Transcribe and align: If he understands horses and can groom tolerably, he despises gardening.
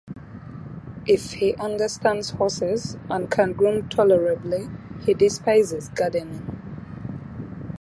If 1.05 1.33
he 1.33 1.53
understands 1.57 2.31
horses 2.31 2.97
and 3.07 3.29
can 3.29 3.53
groom 3.53 3.87
tolerably, 3.87 4.67
he 5.05 5.13
despises 5.13 5.89
gardening. 5.89 7.67